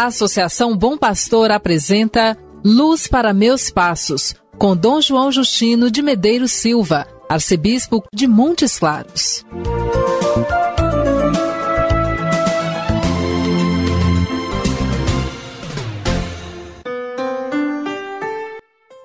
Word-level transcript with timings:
A 0.00 0.06
Associação 0.06 0.74
Bom 0.74 0.96
Pastor 0.96 1.50
apresenta 1.50 2.34
Luz 2.64 3.06
para 3.06 3.34
Meus 3.34 3.68
Passos, 3.68 4.34
com 4.56 4.74
Dom 4.74 4.98
João 4.98 5.30
Justino 5.30 5.90
de 5.90 6.00
Medeiros 6.00 6.52
Silva, 6.52 7.06
arcebispo 7.28 8.02
de 8.10 8.26
Montes 8.26 8.78
Claros. 8.78 9.44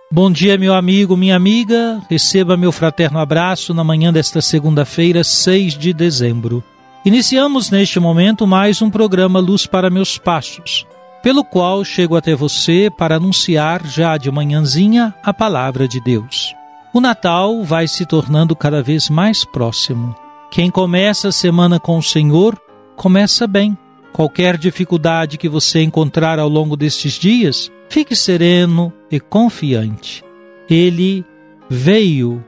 Bom 0.09 0.31
dia, 0.31 0.57
meu 0.57 0.73
amigo, 0.73 1.17
minha 1.17 1.35
amiga. 1.35 2.01
Receba 2.09 2.55
meu 2.55 2.71
fraterno 2.71 3.20
abraço 3.20 3.73
na 3.73 3.84
manhã 3.84 4.13
desta 4.13 4.39
segunda-feira, 4.39 5.25
6 5.25 5.77
de 5.77 5.91
dezembro. 5.91 6.63
Iniciamos 7.05 7.69
neste 7.69 7.99
momento 7.99 8.47
mais 8.47 8.81
um 8.81 8.89
programa 8.89 9.39
Luz 9.39 9.67
para 9.67 9.91
Meus 9.91 10.17
Passos, 10.17 10.87
pelo 11.21 11.43
qual 11.43 11.85
chego 11.85 12.15
até 12.15 12.33
você 12.33 12.89
para 12.89 13.17
anunciar 13.17 13.85
já 13.85 14.17
de 14.17 14.31
manhãzinha 14.31 15.13
a 15.21 15.31
palavra 15.31 15.87
de 15.87 16.01
Deus. 16.01 16.55
O 16.91 16.99
Natal 16.99 17.63
vai 17.63 17.87
se 17.87 18.07
tornando 18.07 18.55
cada 18.55 18.81
vez 18.81 19.07
mais 19.07 19.45
próximo. 19.45 20.15
Quem 20.49 20.71
começa 20.71 21.27
a 21.27 21.31
semana 21.31 21.79
com 21.79 21.99
o 21.99 22.01
Senhor, 22.01 22.59
começa 22.95 23.45
bem. 23.45 23.77
Qualquer 24.12 24.57
dificuldade 24.57 25.37
que 25.37 25.47
você 25.47 25.84
encontrar 25.84 26.40
ao 26.40 26.49
longo 26.49 26.75
destes 26.75 27.13
dias, 27.13 27.71
fique 27.87 28.15
sereno 28.15 28.91
e 29.12 29.19
confiante. 29.19 30.25
Ele 30.67 31.23
veio 31.69 32.43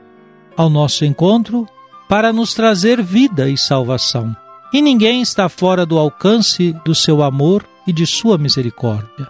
ao 0.56 0.68
nosso 0.68 1.04
encontro 1.04 1.64
para 2.08 2.32
nos 2.32 2.54
trazer 2.54 3.00
vida 3.00 3.48
e 3.48 3.56
salvação. 3.56 4.34
E 4.72 4.82
ninguém 4.82 5.22
está 5.22 5.48
fora 5.48 5.86
do 5.86 5.98
alcance 5.98 6.74
do 6.84 6.94
seu 6.94 7.22
amor 7.22 7.64
e 7.86 7.92
de 7.92 8.06
sua 8.06 8.36
misericórdia. 8.36 9.26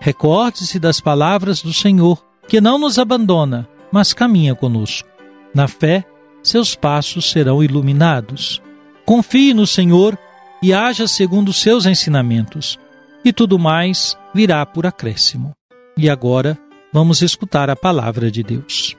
Recorde-se 0.00 0.78
das 0.80 1.00
palavras 1.00 1.62
do 1.62 1.72
Senhor, 1.72 2.18
que 2.48 2.60
não 2.60 2.78
nos 2.78 2.98
abandona, 2.98 3.68
mas 3.92 4.12
caminha 4.12 4.54
conosco. 4.54 5.08
Na 5.54 5.68
fé, 5.68 6.04
seus 6.42 6.74
passos 6.74 7.30
serão 7.30 7.62
iluminados. 7.62 8.60
Confie 9.06 9.54
no 9.54 9.66
Senhor 9.66 10.18
e 10.60 10.72
haja 10.72 11.06
segundo 11.06 11.50
os 11.50 11.60
seus 11.60 11.86
ensinamentos, 11.86 12.78
e 13.24 13.32
tudo 13.32 13.58
mais 13.58 14.16
virá 14.34 14.64
por 14.66 14.86
acréscimo. 14.86 15.52
E 15.96 16.10
agora, 16.10 16.58
vamos 16.92 17.22
escutar 17.22 17.70
a 17.70 17.76
palavra 17.76 18.30
de 18.30 18.42
Deus. 18.42 18.96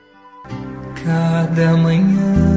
Cada 1.04 1.76
manhã 1.76 2.53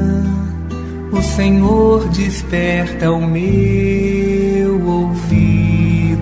o 1.12 1.22
Senhor 1.22 2.08
desperta 2.08 3.10
o 3.10 3.26
meu 3.26 4.86
ouvido 4.86 6.18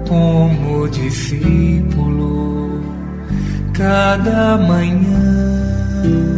como 0.07 0.87
discípulo, 0.89 2.81
cada 3.73 4.57
manhã. 4.57 6.32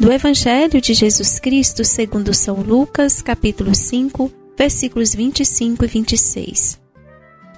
Do 0.00 0.10
Evangelho 0.10 0.80
de 0.80 0.94
Jesus 0.94 1.38
Cristo 1.38 1.84
segundo 1.84 2.32
São 2.32 2.62
Lucas, 2.62 3.20
capítulo 3.20 3.74
5, 3.74 4.32
versículos 4.56 5.14
25 5.14 5.84
e 5.84 5.88
26. 5.88 6.80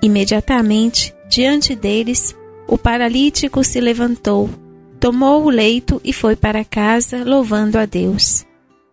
Imediatamente, 0.03 1.15
diante 1.31 1.77
deles, 1.77 2.35
o 2.67 2.77
paralítico 2.77 3.63
se 3.63 3.81
levantou, 3.81 4.51
tomou 4.99 5.45
o 5.45 5.51
leito 5.51 6.01
e 6.03 6.13
foi 6.13 6.35
para 6.35 6.65
casa, 6.65 7.23
louvando 7.23 7.79
a 7.79 7.87
Deus. 7.87 8.45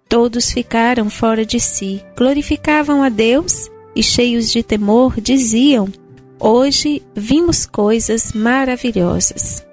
Todos 0.08 0.52
ficaram 0.52 1.10
fora 1.10 1.44
de 1.44 1.60
si, 1.60 2.06
glorificavam 2.16 3.02
a 3.02 3.10
Deus 3.10 3.68
e, 3.96 4.04
cheios 4.04 4.52
de 4.52 4.62
temor, 4.62 5.20
diziam: 5.20 5.92
Hoje 6.40 7.02
vimos 7.16 7.66
coisas 7.66 8.32
maravilhosas. 8.32 9.68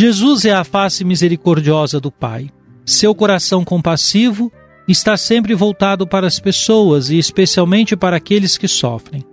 Jesus 0.00 0.44
é 0.44 0.52
a 0.52 0.62
face 0.62 1.04
misericordiosa 1.04 1.98
do 1.98 2.08
Pai. 2.08 2.50
Seu 2.86 3.12
coração 3.12 3.64
compassivo 3.64 4.52
está 4.86 5.16
sempre 5.16 5.56
voltado 5.56 6.06
para 6.06 6.24
as 6.24 6.38
pessoas 6.38 7.10
e 7.10 7.18
especialmente 7.18 7.96
para 7.96 8.16
aqueles 8.16 8.56
que 8.56 8.68
sofrem. 8.68 9.24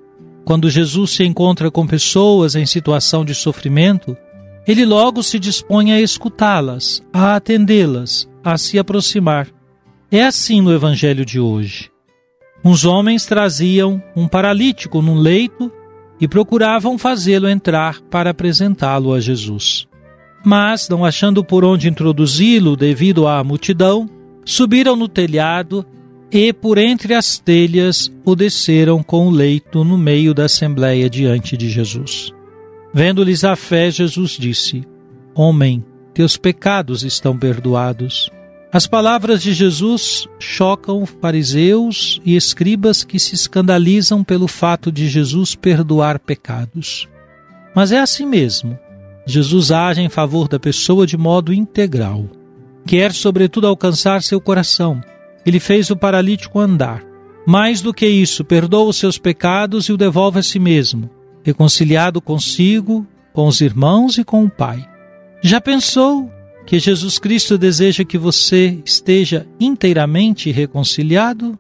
Quando 0.44 0.68
Jesus 0.68 1.12
se 1.12 1.24
encontra 1.24 1.70
com 1.70 1.86
pessoas 1.86 2.56
em 2.56 2.66
situação 2.66 3.24
de 3.24 3.36
sofrimento, 3.36 4.18
ele 4.68 4.88
logo 4.88 5.22
se 5.22 5.38
dispõe 5.38 5.94
a 5.94 6.02
escutá-las, 6.02 7.00
a 7.14 7.36
atendê-las, 7.36 8.28
a 8.44 8.58
se 8.58 8.80
aproximar. 8.80 9.48
É 10.10 10.24
assim 10.24 10.62
no 10.62 10.74
Evangelho 10.74 11.24
de 11.24 11.40
hoje. 11.40 11.92
Uns 12.64 12.86
homens 12.86 13.28
traziam 13.28 14.02
um 14.16 14.28
paralítico 14.28 15.00
num 15.00 15.20
leito 15.20 15.72
e 16.20 16.28
procuravam 16.28 16.98
fazê-lo 16.98 17.48
entrar 17.48 18.02
para 18.10 18.32
apresentá-lo 18.32 19.14
a 19.14 19.20
Jesus. 19.20 19.88
Mas, 20.46 20.88
não 20.88 21.04
achando 21.04 21.44
por 21.44 21.66
onde 21.66 21.90
introduzi-lo 21.90 22.76
devido 22.76 23.28
à 23.28 23.44
multidão, 23.44 24.08
subiram 24.46 24.96
no 24.96 25.08
telhado 25.08 25.84
e, 26.32 26.54
por 26.54 26.78
entre 26.78 27.16
as 27.16 27.40
telhas, 27.40 28.12
o 28.24 28.36
desceram 28.36 29.02
com 29.02 29.28
o 29.28 29.32
leito 29.32 29.84
no 29.84 29.98
meio 29.98 30.36
da 30.36 30.46
assembleia 30.46 31.10
diante 31.10 31.58
de 31.58 31.68
Jesus. 31.68 32.32
Vendo-lhes 32.94 33.44
a 33.44 33.56
fé, 33.56 33.90
Jesus 33.90 34.38
disse: 34.40 34.88
Homem, 35.34 35.84
teus 36.14 36.38
pecados 36.38 37.04
estão 37.04 37.36
perdoados. 37.36 38.30
As 38.72 38.86
palavras 38.86 39.42
de 39.42 39.52
Jesus 39.52 40.28
chocam 40.38 41.08
fariseus 41.08 42.22
e 42.24 42.36
escribas 42.36 43.04
que 43.04 43.18
se 43.18 43.34
escandalizam 43.34 44.24
pelo 44.24 44.48
fato 44.48 44.92
de 44.92 45.08
Jesus 45.08 45.56
perdoar 45.56 46.20
pecados. 46.20 47.08
Mas 47.74 47.92
é 47.92 48.00
assim 48.00 48.28
mesmo. 48.28 48.78
Jesus 49.26 49.72
age 49.72 50.02
em 50.02 50.10
favor 50.10 50.48
da 50.48 50.60
pessoa 50.60 51.08
de 51.08 51.18
modo 51.18 51.54
integral. 51.54 52.26
Quer, 52.86 53.12
sobretudo, 53.12 53.66
alcançar 53.66 54.22
seu 54.22 54.40
coração. 54.40 55.02
Ele 55.46 55.60
fez 55.60 55.90
o 55.90 55.96
paralítico 55.96 56.60
andar. 56.60 57.04
Mais 57.48 57.82
do 57.82 57.94
que 57.94 58.08
isso, 58.08 58.44
perdoa 58.44 58.90
os 58.90 58.98
seus 58.98 59.18
pecados 59.18 59.86
e 59.86 59.94
o 59.94 59.98
devolve 59.98 60.40
a 60.40 60.44
si 60.44 60.60
mesmo, 60.60 61.10
reconciliado 61.44 62.20
consigo, 62.20 63.06
com 63.34 63.48
os 63.48 63.62
irmãos 63.62 64.18
e 64.18 64.24
com 64.24 64.46
o 64.46 64.50
Pai. 64.50 64.88
Já 65.42 65.62
pensou 65.62 66.32
que 66.66 66.80
Jesus 66.80 67.20
Cristo 67.20 67.58
deseja 67.58 68.04
que 68.04 68.18
você 68.18 68.80
esteja 68.84 69.46
inteiramente 69.60 70.52
reconciliado? 70.52 71.58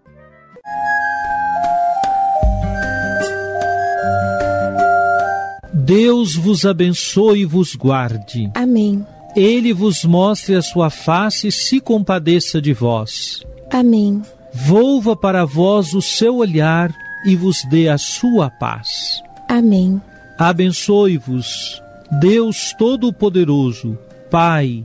Deus 5.85 6.35
vos 6.35 6.65
abençoe 6.65 7.41
e 7.41 7.45
vos 7.45 7.75
guarde. 7.75 8.49
Amém. 8.55 9.05
Ele 9.35 9.71
vos 9.71 10.03
mostre 10.03 10.55
a 10.55 10.61
sua 10.61 10.89
face 10.89 11.49
e 11.49 11.51
se 11.51 11.79
compadeça 11.79 12.59
de 12.59 12.73
vós. 12.73 13.43
Amém. 13.71 14.23
Volva 14.51 15.15
para 15.15 15.45
vós 15.45 15.93
o 15.93 16.01
seu 16.01 16.37
olhar 16.37 16.91
e 17.23 17.35
vos 17.35 17.63
dê 17.69 17.87
a 17.87 17.99
sua 17.99 18.49
paz. 18.49 19.21
Amém. 19.47 20.01
Abençoe-vos, 20.39 21.79
Deus 22.19 22.73
Todo-Poderoso, 22.79 23.95
Pai 24.31 24.83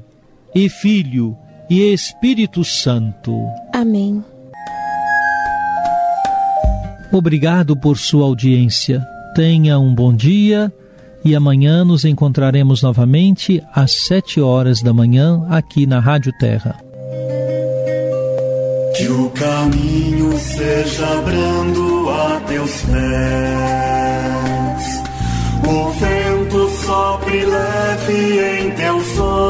e 0.54 0.68
Filho 0.68 1.34
e 1.70 1.80
Espírito 1.94 2.62
Santo. 2.62 3.34
Amém. 3.72 4.22
Obrigado 7.10 7.74
por 7.74 7.96
sua 7.96 8.26
audiência. 8.26 9.02
Tenha 9.34 9.78
um 9.78 9.94
bom 9.94 10.14
dia 10.14 10.70
e 11.24 11.34
amanhã 11.34 11.84
nos 11.84 12.04
encontraremos 12.04 12.82
novamente 12.82 13.62
às 13.74 13.92
sete 14.06 14.40
horas 14.40 14.82
da 14.82 14.92
manhã 14.92 15.46
aqui 15.48 15.86
na 15.86 16.00
Rádio 16.00 16.32
Terra. 16.38 16.76
Que 18.96 19.08
o 19.08 19.30
caminho 19.30 20.36
seja 20.38 21.22
brando 21.22 22.10
a 22.10 22.40
teu 22.40 22.64
teus 22.64 22.82
pés. 22.82 23.00
O 25.66 25.90
vento 25.90 26.68
sopre 26.84 27.44
leve 27.44 28.40
em 28.40 28.70
teus 28.72 29.18
ombros. 29.18 29.49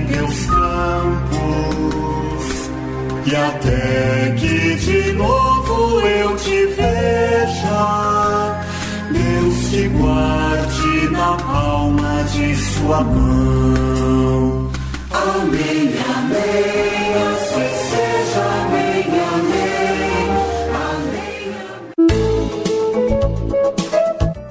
Em 0.00 0.06
teus 0.06 0.46
campos. 0.46 1.40
E 3.26 3.36
até 3.36 4.34
que 4.38 4.74
de 4.76 5.12
novo 5.12 6.00
eu 6.00 6.36
te 6.36 6.66
veja, 6.66 8.64
Deus 9.12 9.70
te 9.70 9.88
guarde 9.88 11.08
na 11.10 11.36
palma 11.36 12.24
de 12.32 12.56
sua 12.56 13.02
mão. 13.02 14.70
Amém, 15.12 15.92
amém, 16.16 17.14
assim 17.30 17.70
seja, 17.90 18.42
amém, 18.64 19.04
amém, 19.34 20.30
amém. 21.98 22.18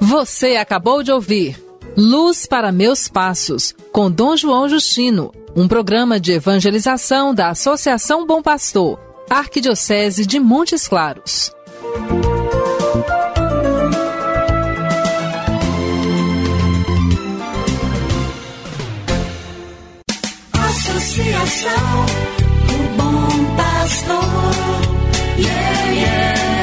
Você 0.00 0.56
acabou 0.56 1.02
de 1.02 1.10
ouvir 1.10 1.70
Luz 1.96 2.46
para 2.46 2.70
Meus 2.70 3.08
Passos, 3.08 3.74
com 3.92 4.10
Dom 4.10 4.36
João 4.36 4.68
Justino, 4.68 5.32
um 5.54 5.66
programa 5.66 6.20
de 6.20 6.32
evangelização 6.32 7.34
da 7.34 7.48
Associação 7.48 8.26
Bom 8.26 8.42
Pastor, 8.42 8.98
Arquidiocese 9.28 10.24
de 10.26 10.38
Montes 10.38 10.86
Claros. 10.86 11.52
Associação 20.52 22.06
do 22.66 22.96
Bom 22.96 23.56
Pastor, 23.56 24.24
yeah, 25.38 25.90
yeah. 25.92 26.59